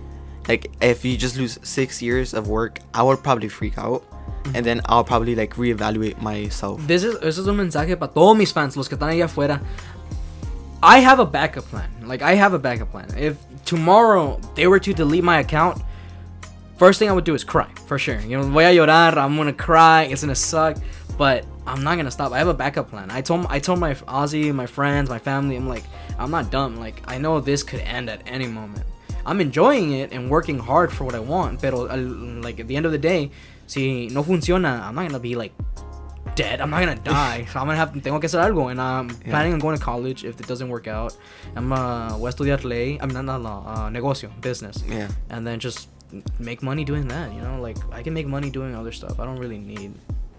[0.48, 4.02] like if you just lose six years of work i would probably freak out
[4.54, 6.84] and then I'll probably like reevaluate myself.
[6.86, 9.62] This is, this is un mensaje para todos mis fans, los que están allá afuera.
[10.82, 11.90] I have a backup plan.
[12.04, 13.06] Like, I have a backup plan.
[13.16, 15.80] If tomorrow they were to delete my account,
[16.76, 18.18] first thing I would do is cry, for sure.
[18.20, 20.76] You know, voy a llorar, I'm gonna cry, it's gonna suck,
[21.16, 22.32] but I'm not gonna stop.
[22.32, 23.10] I have a backup plan.
[23.10, 25.84] I told I told my Ozzy, my friends, my family, I'm like,
[26.18, 26.76] I'm not dumb.
[26.76, 28.84] Like, I know this could end at any moment.
[29.24, 31.82] I'm enjoying it and working hard for what I want, pero
[32.42, 33.30] like at the end of the day,
[33.66, 35.52] si no funciona, I'm not gonna be like
[36.34, 36.60] dead.
[36.60, 37.46] I'm not gonna die.
[37.52, 39.30] so I'm gonna have tengo que hacer algo, and I'm Yeah.
[39.30, 41.16] planning on going to college if it doesn't work out.
[41.56, 42.98] I'm uh, voy a estudiar ley.
[43.00, 45.08] I'm not, not law, uh, negocio, business, Yeah.
[45.30, 45.88] and then just
[46.38, 47.32] make money doing that.
[47.32, 49.20] You know, like I can make money doing other stuff.
[49.20, 49.92] I don't really need.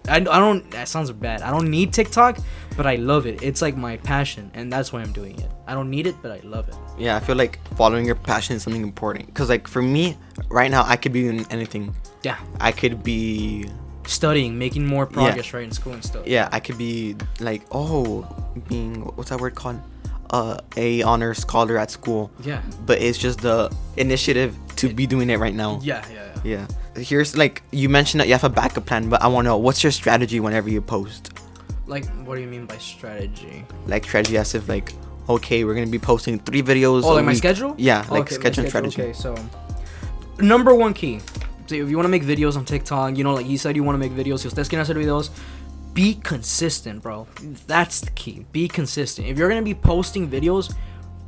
[0.08, 0.70] I, I don't.
[0.70, 1.42] That sounds bad.
[1.42, 2.38] I don't need TikTok,
[2.76, 3.42] but I love it.
[3.42, 5.50] It's like my passion, and that's why I'm doing it.
[5.66, 6.74] I don't need it, but I love it.
[6.98, 9.32] Yeah, I feel like following your passion is something important.
[9.34, 10.16] Cause like for me,
[10.48, 11.94] right now I could be in anything.
[12.22, 13.68] Yeah, I could be,
[14.06, 16.26] studying, making more progress right in school and stuff.
[16.26, 18.26] yeah, I could be like, oh,
[18.68, 19.80] being what's that word called?
[20.30, 22.30] Uh, a honor scholar at school.
[22.42, 22.60] Yeah.
[22.86, 25.78] But it's just the initiative to be doing it right now.
[25.82, 26.66] Yeah, yeah, yeah.
[26.96, 29.56] Here's like you mentioned that you have a backup plan, but I want to know
[29.56, 31.32] what's your strategy whenever you post.
[31.86, 33.64] Like, what do you mean by strategy?
[33.86, 34.92] Like strategy as if like,
[35.28, 37.02] okay, we're gonna be posting three videos.
[37.04, 37.74] Oh, a like my schedule?
[37.78, 39.02] Yeah, oh, like Okay, schedule and schedule, strategy.
[39.02, 39.34] Okay, so
[40.38, 41.20] number one key.
[41.66, 43.82] So if you want to make videos on TikTok, you know, like you said, you
[43.82, 44.40] want to make videos.
[44.40, 45.30] Si ustedes quieren hacer videos,
[45.94, 47.26] be consistent, bro.
[47.66, 48.46] That's the key.
[48.52, 49.28] Be consistent.
[49.28, 50.74] If you're gonna be posting videos,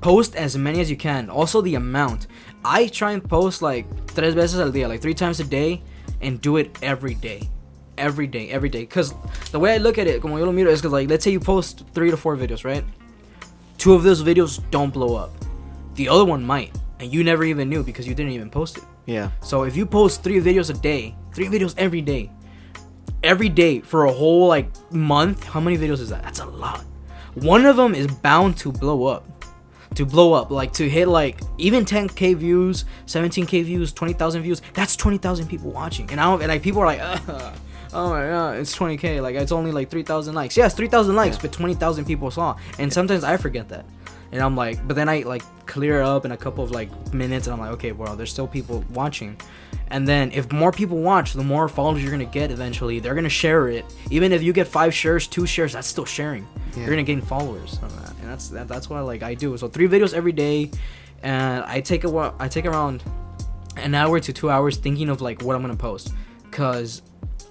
[0.00, 1.30] post as many as you can.
[1.30, 2.26] Also, the amount.
[2.68, 5.82] I try and post like tres veces al día, like three times a day,
[6.20, 7.48] and do it every day.
[7.96, 8.84] Every day, every day.
[8.86, 9.14] Cause
[9.52, 11.30] the way I look at it, como yo lo miro, is cause like let's say
[11.30, 12.84] you post three to four videos, right?
[13.78, 15.30] Two of those videos don't blow up.
[15.94, 18.84] The other one might, and you never even knew because you didn't even post it.
[19.06, 19.30] Yeah.
[19.40, 22.32] So if you post three videos a day, three videos every day,
[23.22, 26.24] every day for a whole like month, how many videos is that?
[26.24, 26.84] That's a lot.
[27.34, 29.35] One of them is bound to blow up.
[29.96, 34.62] To blow up, like to hit like even 10k views, 17k views, 20,000 views.
[34.74, 37.54] That's 20,000 people watching, and I don't and like people are like, "Ugh,
[37.94, 39.22] oh my god, it's 20k.
[39.22, 40.56] Like it's only like 3,000 likes.
[40.56, 42.56] Yes, 3,000 likes, but 20,000 people saw.
[42.78, 43.86] And sometimes I forget that,
[44.32, 47.46] and I'm like, but then I like clear up in a couple of like minutes,
[47.46, 49.40] and I'm like, okay, well, there's still people watching.
[49.88, 52.98] And then if more people watch, the more followers you're gonna get eventually.
[52.98, 53.84] They're gonna share it.
[54.10, 56.46] Even if you get five shares, two shares, that's still sharing.
[56.72, 56.80] Yeah.
[56.80, 59.56] You're gonna gain followers from that, and that's that, that's what like I do.
[59.56, 60.70] So three videos every day,
[61.22, 62.34] and I take a while.
[62.38, 63.04] I take around
[63.76, 66.12] an hour to two hours thinking of like what I'm gonna post,
[66.50, 67.02] cause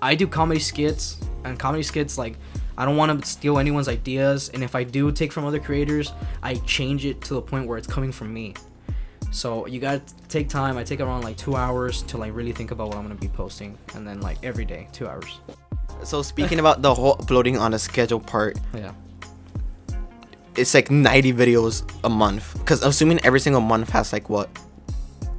[0.01, 2.37] I do comedy skits and comedy skits like.
[2.77, 6.11] I don't want to steal anyone's ideas, and if I do take from other creators,
[6.43, 8.53] I change it to the point where it's coming from me.
[9.31, 10.75] So you gotta take time.
[10.75, 13.29] I take around like two hours to like really think about what I'm gonna be
[13.29, 15.39] posting, and then like every day, two hours.
[16.03, 18.91] So speaking about the whole uploading on a schedule part, Yeah.
[20.57, 22.63] It's like 90 videos a month.
[22.65, 24.49] Cause assuming every single month has like what,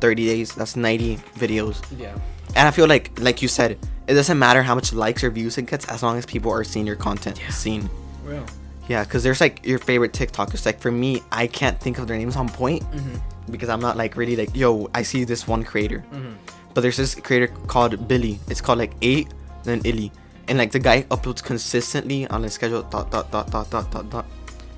[0.00, 0.55] 30 days.
[0.55, 1.83] That's 90 videos.
[1.98, 2.14] Yeah.
[2.55, 5.59] And I feel like, like you said, it doesn't matter how much likes or views
[5.59, 7.40] it gets as long as people are seeing your content.
[7.40, 7.48] Yeah.
[7.50, 7.88] Seen.
[8.24, 8.46] Real.
[8.88, 10.64] Yeah, because there's like your favorite TikTokers.
[10.64, 13.50] Like for me, I can't think of their names on point Mm-hmm.
[13.52, 16.05] because I'm not like really like, yo, I see this one creator.
[16.12, 16.33] Mm-hmm.
[16.72, 18.38] But there's this creator called Billy.
[18.48, 19.33] It's called like eight,
[19.64, 20.12] then Illy.
[20.46, 22.83] And like the guy uploads consistently on a schedule.
[22.83, 24.26] Dot dot dot dot dot dot dot.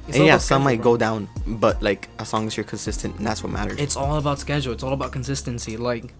[0.08, 0.92] It's And yeah, some schedule, might bro.
[0.92, 3.78] go down, but like as long as you're consistent, and that's what matters.
[3.78, 4.72] It's all about schedule.
[4.72, 5.76] It's all about consistency.
[5.76, 6.12] Like,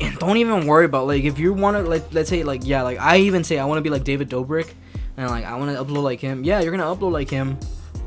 [0.00, 2.82] and don't even worry about like if you want to like let's say like yeah
[2.82, 4.72] like I even say I want to be like David Dobrik,
[5.16, 6.44] and like I want to upload like him.
[6.44, 7.58] Yeah, you're gonna upload like him,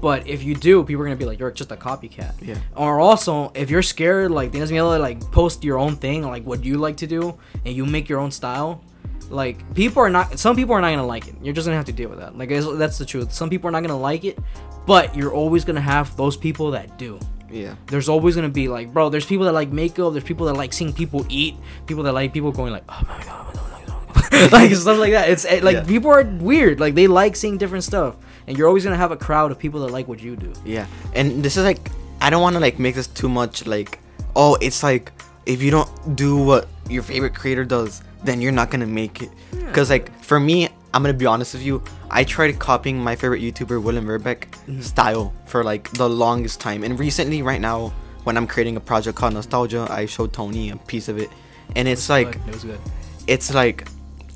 [0.01, 2.33] but if you do, people are gonna be like you're just a copycat.
[2.41, 2.57] Yeah.
[2.75, 6.45] Or also, if you're scared, like tienes miedo to like post your own thing, like
[6.45, 8.83] what you like to do, and you make your own style.
[9.29, 10.37] Like people are not.
[10.37, 11.35] Some people are not gonna like it.
[11.41, 12.37] You're just gonna have to deal with that.
[12.37, 13.31] Like that's the truth.
[13.31, 14.37] Some people are not gonna like it,
[14.85, 17.19] but you're always gonna have those people that do
[17.53, 17.75] yeah.
[17.87, 19.09] there's always gonna be like, bro.
[19.09, 20.13] There's people that like makeup.
[20.13, 21.55] There's people that like seeing people eat.
[21.85, 24.97] People that like people going like, oh my god, my God, my God." like stuff
[24.97, 25.29] like that.
[25.29, 25.83] It's eh, like Yeah.
[25.83, 26.79] people are weird.
[26.79, 28.15] Like they like seeing different stuff,
[28.47, 30.51] and you're always gonna have a crowd of people that like what you do.
[30.65, 33.99] Yeah, and this is like I don't want to like make this too much like
[34.35, 35.11] oh it's like
[35.45, 39.29] if you don't do what your favorite creator does then you're not gonna make it
[39.51, 39.65] Yeah.
[39.67, 43.41] because like for me I'm gonna be honest with you I tried copying my favorite
[43.41, 44.81] YouTuber Willem Verbeck Mm-hmm.
[44.81, 46.83] style for like the longest time.
[46.83, 47.91] And recently right now
[48.23, 51.29] when I'm creating a project called Nostalgia I showed Tony a piece of it.
[51.75, 52.79] And it's like it
[53.27, 53.87] it's like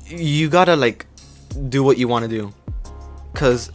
[0.06, 1.06] you gotta like
[1.68, 2.52] do what you want to do.
[3.32, 3.70] Because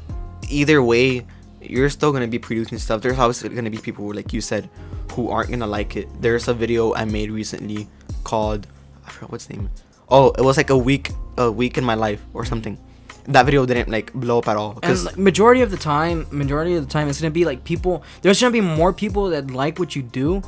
[0.50, 1.26] either way
[1.62, 3.02] you're still gonna be producing stuff.
[3.02, 4.70] There's always gonna be people like you said
[5.14, 6.08] who aren't gonna like it.
[6.22, 7.88] There's a video i made recently
[8.24, 8.68] called
[9.06, 9.70] i forgot what's the name
[10.10, 12.78] oh, it was like a week, a week in my life or something.
[13.26, 14.80] That video didn't like blow up at all.
[14.84, 18.04] And like, majority of the time, majority of the time, it's gonna be like people.
[18.22, 20.42] There's gonna be more people that like what you do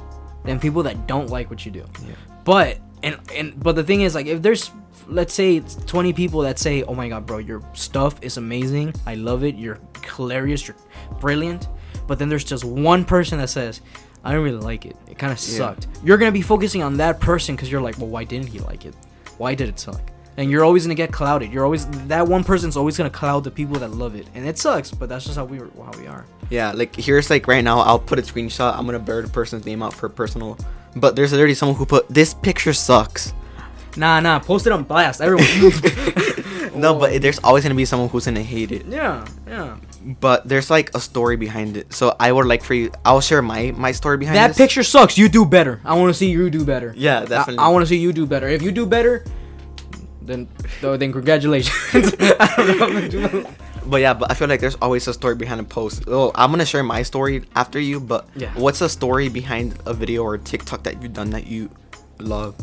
[0.44, 1.86] than people that don't like what you do.
[2.06, 2.16] Yeah.
[2.44, 4.72] But and and but the thing is, like, if there's
[5.08, 8.94] let's say it's 20 people that say, "Oh my god, bro, your stuff is amazing.
[9.06, 9.56] I love it.
[9.56, 9.80] You're
[10.16, 10.68] hilarious.
[10.68, 10.78] You're
[11.22, 11.70] brilliant."
[12.08, 13.82] But then there's just one person that says,
[14.24, 14.98] "I don't really like it.
[15.10, 15.58] It kind of Yeah.
[15.58, 18.60] sucked." You're gonna be focusing on that person because you're like, "Well, why didn't he
[18.60, 18.96] like it?
[19.38, 20.02] Why did it suck?"
[20.38, 21.52] And you're always gonna get clouded.
[21.52, 24.58] You're always that one person's always gonna cloud the people that love it, and it
[24.58, 24.92] sucks.
[24.92, 26.26] But that's just how we how we are.
[26.50, 28.78] Yeah, like here's like right now I'll put a screenshot.
[28.78, 30.58] I'm gonna blur the person's name out for personal.
[30.96, 33.34] But there's literally someone who put this picture sucks.
[33.98, 34.40] Nah, nah.
[34.40, 35.46] Post it on blast, everyone.
[36.76, 37.20] No, but oh.
[37.20, 38.86] there's always gonna be someone who's gonna hate it.
[38.86, 39.78] yeah, yeah.
[40.06, 41.92] But there's like a story behind it.
[41.92, 42.92] So I would like for you.
[43.04, 44.58] I'll share my my story behind That this.
[44.58, 45.18] picture sucks.
[45.18, 45.82] You do better.
[45.84, 46.94] I want to see you do better.
[46.96, 47.60] Yeah, I- definitely.
[47.64, 48.48] I, want to see you do better.
[48.48, 49.26] If you do better,
[50.22, 50.48] then
[50.82, 51.74] though, then congratulations.
[52.40, 53.46] I.
[53.88, 56.04] But yeah, but I feel like there's always a story behind a post.
[56.08, 58.00] Oh, I'm gonna share my story after you.
[58.00, 58.50] But Yeah.
[58.56, 61.70] what's a story behind a video or a TikTok that you've done that you
[62.20, 62.56] love?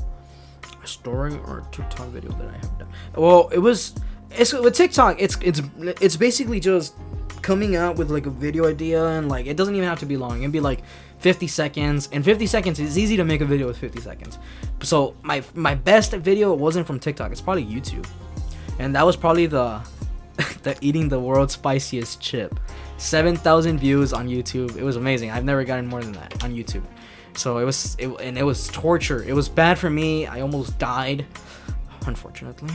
[0.82, 2.88] a story or a TikTok video that I have done.
[3.14, 3.94] Well, it was
[4.36, 5.22] it's with TikTok.
[5.22, 5.62] It's it's
[6.00, 6.94] it's basically just
[7.42, 10.16] coming out with like a video idea and like it doesn't even have to be
[10.16, 10.40] long.
[10.40, 10.82] It'd be like
[11.18, 12.08] 50 seconds.
[12.12, 14.38] And 50 seconds is easy to make a video with 50 seconds.
[14.82, 17.32] So my my best video wasn't from TikTok.
[17.32, 18.06] It's probably YouTube,
[18.78, 19.80] and that was probably the
[20.62, 22.58] the eating the world's spiciest chip.
[22.98, 24.76] 7,000 views on YouTube.
[24.76, 25.30] It was amazing.
[25.30, 26.84] I've never gotten more than that on YouTube.
[27.36, 29.22] So it was, it, and it was torture.
[29.24, 30.26] It was bad for me.
[30.26, 31.26] I almost died,
[32.06, 32.74] unfortunately.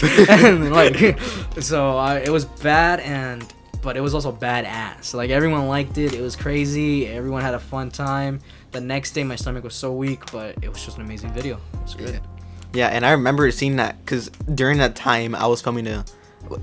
[0.28, 1.18] and like,
[1.60, 3.52] so I, it was bad, and
[3.84, 5.14] but it was also badass.
[5.14, 6.14] Like everyone liked it.
[6.14, 7.06] It was crazy.
[7.06, 8.40] Everyone had a fun time.
[8.72, 11.60] The next day, my stomach was so weak, but it was just an amazing video.
[11.74, 12.20] It was good.
[12.72, 16.04] Yeah, and I remember seeing that because during that time I was filming a.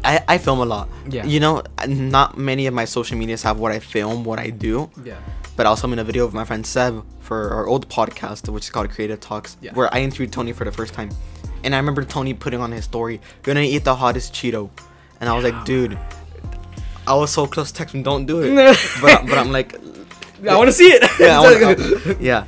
[0.04, 0.90] I, I film a lot.
[1.10, 1.26] Yeah.
[1.26, 4.92] You know, not many of my social medias have what I film, what I do.
[5.04, 5.18] Yeah.
[5.56, 8.66] But I was filming a video with my friend Seb for our old podcast, which
[8.66, 9.74] is called Creative Talks, Yeah.
[9.74, 11.10] where I interviewed Tony for the first time.
[11.64, 14.70] And I remember Tony putting on his story, gonna eat the hottest Cheeto,"
[15.20, 15.98] and I was like, "Dude."
[17.08, 18.56] I was so close to texting, "Don't do it,"
[19.02, 19.76] but but I'm like,
[20.50, 21.02] I want to see it.
[21.20, 22.44] yeah, I wanna- yeah,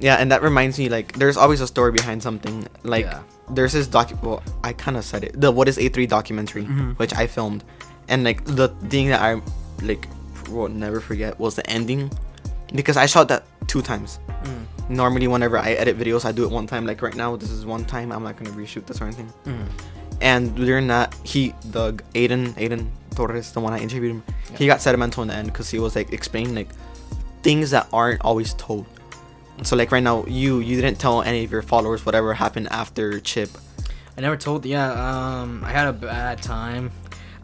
[0.00, 2.66] yeah, and that reminds me, like, there's always a story behind something.
[2.82, 3.20] Like, Yeah.
[3.50, 4.10] there's this doc.
[4.22, 5.40] Well, I kind of said it.
[5.40, 6.98] The What Is A3 documentary, Mhm.
[6.98, 7.64] which I filmed,
[8.08, 9.40] and like the thing that I
[9.82, 10.08] like
[10.50, 12.10] will never forget was the ending,
[12.74, 14.18] because I shot that two times.
[14.44, 16.84] Mm, Normally, whenever I edit videos, I do it one time.
[16.86, 18.12] Like right now, this is one time.
[18.12, 19.32] I'm not gonna reshoot this or anything.
[19.46, 19.64] mm.
[20.20, 24.22] And during that, he, the Aiden, Aiden Torres, the one I interviewed him,
[24.56, 26.68] he got sentimental in the end because he was like explaining like
[27.42, 28.86] things that aren't always told.
[29.62, 33.20] So like right now, you you didn't tell any of your followers whatever happened after
[33.20, 33.50] Chip.
[34.16, 34.66] I never told.
[34.66, 36.90] Yeah, um, I had a bad time.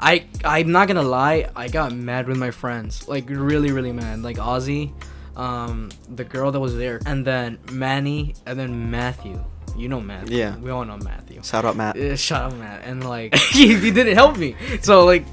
[0.00, 1.48] I I'm not gonna lie.
[1.54, 4.22] I got mad with my friends, like really really mad.
[4.22, 4.92] Like Ozzy,
[5.36, 9.42] um, the girl that was there, and then Manny, and then Matthew.
[9.76, 10.36] You know Matthew.
[10.36, 10.56] Yeah.
[10.56, 11.42] We all know Matthew.
[11.42, 11.96] Shout out Matt.
[11.96, 12.82] Uh, shut up, Matt.
[12.84, 14.56] And like he, he didn't help me.
[14.82, 15.24] So like,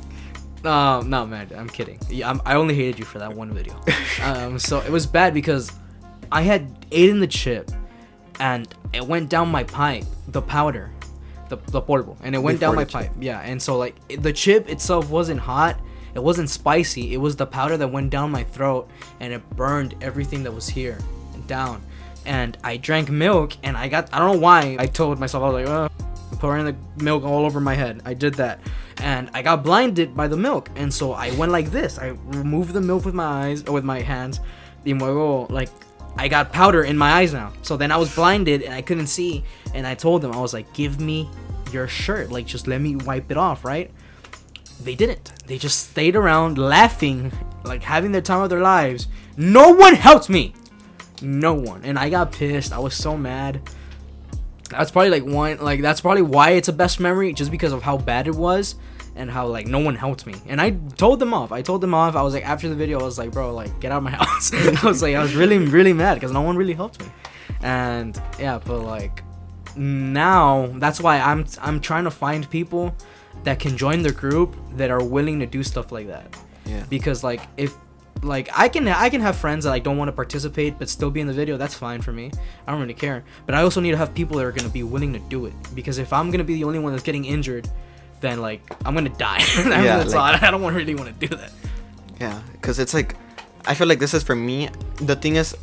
[0.68, 2.00] um, no, man, I'm kidding.
[2.10, 3.80] Yeah, I'm, I only hated you for that one video.
[4.24, 5.72] um, so it was bad because
[6.32, 7.72] I had eaten the chip,
[8.40, 10.92] and it went down my pipe, the powder,
[11.50, 13.12] the the polvo, and it went Before down my pipe.
[13.20, 15.80] Yeah, and so like it- the chip itself wasn't hot.
[16.16, 17.14] It wasn't spicy.
[17.14, 20.68] It was the powder that went down my throat, and it burned everything that was
[20.68, 20.98] here
[21.34, 21.82] and down.
[22.26, 24.76] And I drank milk, and I got I don't know why.
[24.80, 25.90] I told myself I was like, oh,
[26.40, 28.02] pouring the milk all over my head.
[28.06, 28.60] I did that,
[28.98, 31.98] and I got blinded by the milk, and so I went like this.
[31.98, 34.40] I removed the milk with my eyes or with my hands.
[34.86, 35.70] Y luego, like
[36.18, 37.54] I got powder in my eyes now.
[37.62, 39.44] So then I was blinded and I couldn't see.
[39.74, 41.30] And I told them I was like, "Give me
[41.72, 42.32] your shirt.
[42.32, 43.92] Like just let me wipe it off, right?"
[44.84, 45.32] They didn't.
[45.46, 47.32] They just stayed around laughing,
[47.64, 49.08] like having their time of their lives.
[49.36, 50.54] No one helped me.
[51.22, 51.82] No one.
[51.84, 52.72] And I got pissed.
[52.74, 53.62] I was so mad.
[54.70, 57.82] That's probably like one like that's probably why it's a best memory just because of
[57.84, 58.76] how bad it was
[59.16, 60.36] and how like no one helped me.
[60.48, 61.52] And I told them off.
[61.52, 62.16] I told them off.
[62.16, 64.12] I was like after the video I was like, "Bro, like get out of my
[64.24, 64.52] house."
[64.84, 67.08] I was like I was really really mad cuz no one really helped me.
[67.62, 69.24] And yeah, but like
[69.76, 72.94] now that's why I'm I'm trying to find people
[73.44, 76.84] that can join the group that are willing to do stuff like that Yeah.
[76.90, 77.76] because like if
[78.24, 81.12] like I can I can have friends that I don't want to participate but still
[81.12, 82.32] be in the video that's fine for me
[82.66, 84.84] I don't really care but I also need to have people that are gonna be
[84.84, 87.70] willing to do it because if I'm gonna be the only one that's getting injured
[88.22, 90.48] then like I'm gonna die Yeah, that's like- all.
[90.48, 91.52] I don't want really want to do that
[92.20, 93.16] Yeah, because it's like,
[93.68, 94.70] I feel like this is for me.
[95.02, 95.56] The thing is,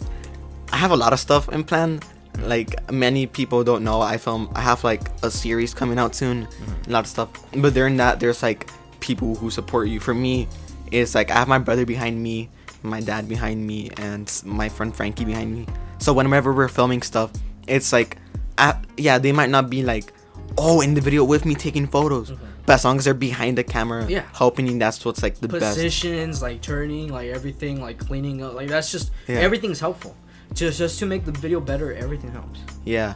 [0.73, 1.99] I have a lot of stuff in plan,
[2.47, 4.49] Like many people don't know, I film.
[4.55, 6.91] I have like a series coming out soon, Mm-hmm.
[6.91, 7.29] a lot of stuff.
[7.57, 9.99] But during that, there's like people who support you.
[9.99, 10.47] For me,
[10.91, 12.49] it's like I have my brother behind me,
[12.83, 15.67] my dad behind me, and my friend Frankie behind me.
[15.99, 17.31] So whenever we're filming stuff,
[17.67, 18.19] it's like,
[18.59, 20.13] uh, yeah, they might not be like,
[20.59, 22.33] oh, in the video with me taking photos.
[22.67, 24.11] But as long as they're behind the camera, Mm-hmm.
[24.11, 24.25] Yeah.
[24.33, 25.77] helping you, that's what's like the best.
[25.77, 29.37] positions, like turning, like everything, like cleaning up, like that's just Yeah.
[29.41, 30.15] everything's helpful.
[30.55, 32.61] Just just to make the video better, everything helps.
[32.85, 33.15] Yeah,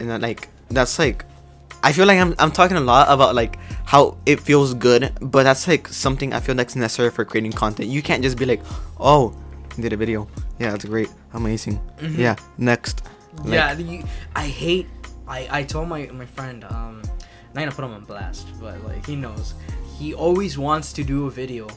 [0.00, 1.24] and like that's like,
[1.82, 5.44] I feel like I'm I'm talking a lot about like how it feels good, but
[5.44, 7.88] that's like something I feel that's necessary for creating content.
[7.88, 8.62] You can't just be like,
[8.98, 9.34] oh,
[9.78, 13.02] did a video, yeah, that's great, amazing, yeah, next,
[13.44, 14.02] Like, yeah,
[14.36, 14.88] I hate.
[15.26, 17.02] I I told my my friend, um,
[17.54, 19.54] not gonna put him on blast, but like he knows,
[19.98, 21.68] he always wants to do a video.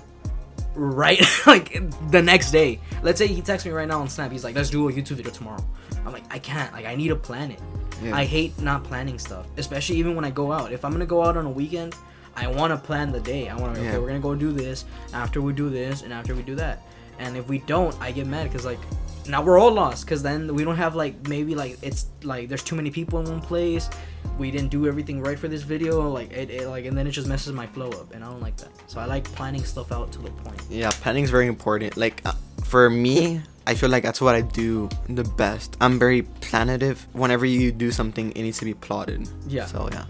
[0.75, 2.79] Right, like the next day.
[3.03, 4.31] Let's say he texts me right now on Snap.
[4.31, 5.63] He's like, "Let's do a YouTube video tomorrow."
[6.05, 6.71] I'm like, "I can't.
[6.73, 7.59] Like, I need to plan it.
[8.03, 8.15] Yeah.
[8.15, 10.71] I hate not planning stuff, especially even when I go out.
[10.71, 11.95] If I'm gonna go out on a weekend,
[12.35, 13.47] I want to plan the day.
[13.49, 13.81] I want to.
[13.81, 13.89] Yeah.
[13.89, 14.85] Okay, we're gonna go do this.
[15.13, 16.81] After we do this, and after we do that.
[17.19, 18.79] And if we don't, I get mad because like
[19.27, 22.63] now we're all lost because then we don't have like maybe like it's like there's
[22.63, 23.89] too many people in one place.
[24.37, 26.09] We didn't do everything right for this video.
[26.09, 28.41] Like it, it like and then it just messes my flow up, and I don't
[28.41, 28.69] like that.
[28.87, 30.59] So I like planning stuff out to the point.
[30.69, 31.95] yeah, planning is very important.
[31.95, 35.77] Like uh, for me, I feel like that's what I do the best.
[35.79, 37.07] I'm very planative.
[37.13, 39.29] Whenever you do something, it needs to be plotted.
[39.47, 39.65] Yeah.
[39.67, 40.05] So yeah,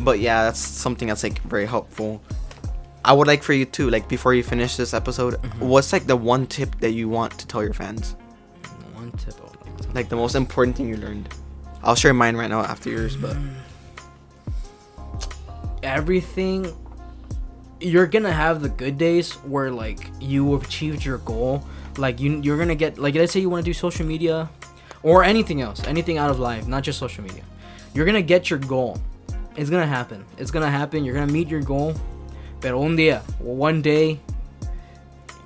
[0.00, 2.22] but yeah, that's something that's like very helpful.
[3.04, 5.68] I would like for you too, like before you finish this episode, Mm-hmm.
[5.68, 8.14] what's like the one tip that you want to tell your fans?
[8.94, 9.34] One tip.
[9.42, 11.28] Like Like the most important thing you learned.
[11.82, 13.36] I'll share mine right now after yours, but
[15.82, 16.72] everything
[17.80, 21.66] you're gonna have the good days where like you achieved your goal
[21.98, 24.48] like you you're gonna get like let's say you want to do social media
[25.02, 27.42] or anything else anything out of life not just social media
[27.94, 28.98] you're gonna get your goal.
[29.56, 30.24] It's gonna happen.
[30.38, 31.04] It's gonna happen.
[31.04, 31.94] You're gonna meet your goal.
[32.60, 34.20] But un día one day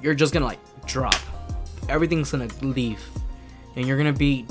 [0.02, 1.16] you're just gonna like drop.
[1.88, 3.02] Everything's gonna leave.
[3.74, 4.46] And you're gonna be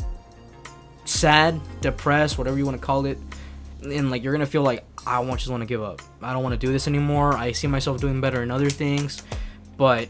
[1.06, 3.18] sad depressed whatever you want to call it.
[3.82, 6.02] And like you're gonna feel like I want just want to give up.
[6.22, 7.38] I don't want to do this anymore.
[7.38, 9.22] I see myself doing better in other things,
[9.78, 10.10] but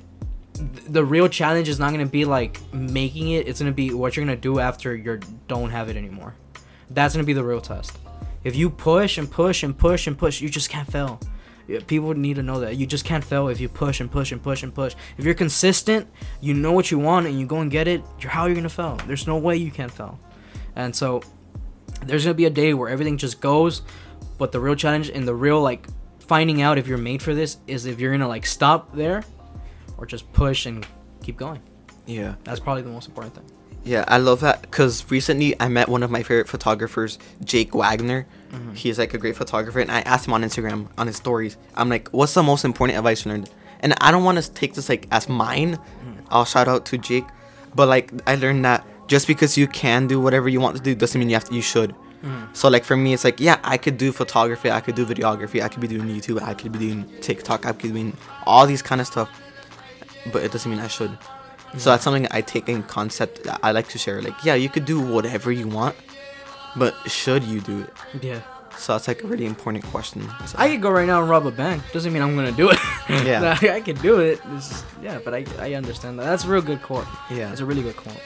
[0.87, 3.47] the real challenge is not gonna be like making it.
[3.47, 6.35] It's gonna be what you're gonna do after you don't have it anymore.
[6.89, 7.97] That's gonna be the real test.
[8.43, 11.19] If you push and push and push and push, you just can't fail.
[11.87, 14.41] People need to know that you just can't fail if you push and push and
[14.41, 14.95] push and push.
[15.17, 16.07] If you're consistent,
[16.39, 18.03] you know what you want, and you go and get it.
[18.19, 18.99] You're how you're gonna fail.
[19.07, 20.19] There's no way you can't fail.
[20.75, 21.23] And so
[22.05, 23.81] there's gonna be a day where everything just goes
[24.37, 25.87] but the real challenge and the real like
[26.19, 29.23] finding out if you're made for this is if you're gonna like stop there
[29.97, 30.85] or just push and
[31.23, 31.61] keep going
[32.05, 32.35] yeah.
[32.43, 33.45] that's probably the most important thing
[33.85, 38.25] Yeah, I love that because recently I met one of my favorite photographers, Jake Wagner.
[38.51, 38.73] Mm-hmm.
[38.73, 41.55] He's like a great photographer, and I asked him on Instagram on his stories.
[41.75, 44.73] I'm like, "What's the most important advice you learned?" And I don't want to take
[44.73, 45.75] this like as mine.
[45.75, 46.13] Mm-hmm.
[46.31, 47.25] I'll shout out to Jake,
[47.75, 50.95] but like I learned that just because you can do whatever you want to do
[50.95, 51.53] doesn't mean you have to.
[51.53, 51.91] You should.
[51.91, 52.53] Mm-hmm.
[52.53, 55.61] So like for me, it's like yeah, I could do photography, I could do videography,
[55.61, 58.65] I could be doing YouTube, I could be doing TikTok, I could be doing all
[58.65, 59.29] these kind of stuff,
[60.31, 61.17] but it doesn't mean I should.
[61.77, 64.21] So that's something I take in concept that I like to share.
[64.21, 65.95] Like yeah, you could do whatever you want,
[66.75, 67.89] but should you do it?
[68.23, 68.39] yeah
[68.77, 70.21] So that's like a really important question.
[70.47, 72.69] So, i could go right now and rob a bank doesn't mean i'm gonna do
[72.71, 73.57] it Yeah.
[73.79, 76.81] i could do it It's yeah but I, I understand that that's a real good
[76.81, 77.51] quote Yeah.
[77.51, 78.19] it's a really good quote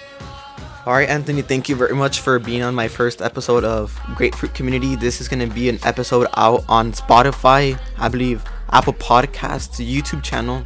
[0.85, 4.53] All right, Anthony, thank you very much for being on my first episode of Grapefruit
[4.55, 4.95] Community.
[4.95, 10.23] This is going to be an episode out on Spotify, I believe, Apple Podcasts, YouTube
[10.23, 10.63] channel.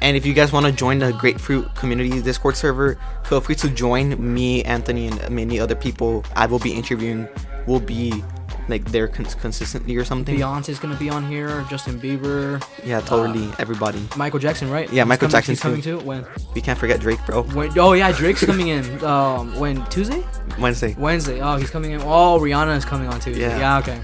[0.00, 3.68] And if you guys want to join the Grapefruit Community Discord server, feel free to
[3.68, 7.28] join me, Anthony, and many other people I will be interviewing.
[7.66, 8.22] Will be
[8.68, 10.36] like there cons- consistently or something.
[10.36, 13.50] beyonce's gonna be on here justin bieber Yeah, totally.
[13.58, 14.06] everybody.
[14.14, 17.18] michael jackson right Yeah, He's Michael Jackson he's coming too when We can't forget Drake,
[17.24, 17.44] bro.
[17.44, 18.84] when oh yeah drake's coming in
[19.14, 20.22] um when tuesday
[20.58, 20.94] Wednesday.
[20.98, 21.40] Wednesday.
[21.40, 22.00] Oh, he's coming in.
[22.02, 23.42] Oh, Rihanna is coming on Tuesday.
[23.42, 23.58] Yeah.
[23.58, 23.78] Yeah.
[23.78, 24.00] okay.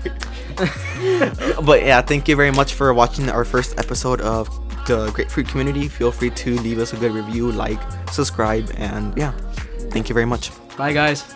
[1.64, 4.48] but yeah, thank you very much for watching our first episode of
[4.86, 5.88] the Grapefruit Community.
[5.88, 9.32] Feel free to leave us a good review, like, subscribe, and yeah,
[9.90, 10.50] thank you very much.
[10.76, 11.34] Bye, guys.